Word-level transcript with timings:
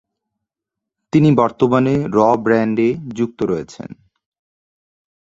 তিনি 1.13 1.29
বর্তমানে 1.35 1.93
র 2.07 2.17
ব্র্যান্ডে 2.37 2.87
যুক্ত 3.15 3.39
রয়েছেন। 3.43 3.89